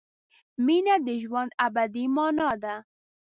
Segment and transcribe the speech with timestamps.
[0.65, 2.75] مینه د ژوند ابدي مانا ده.